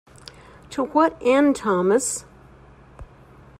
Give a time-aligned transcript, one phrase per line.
[0.71, 2.25] To what end, Thomas?